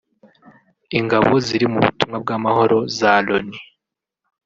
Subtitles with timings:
[0.99, 3.57] ingabo ziri mu butumwa bw’amahoro za Loni